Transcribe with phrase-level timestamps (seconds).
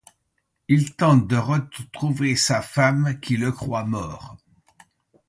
[0.67, 4.35] Il tente de retrouver sa femme qui le croit mort.